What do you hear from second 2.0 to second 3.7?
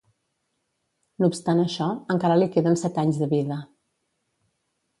encara li queden set anys de vida.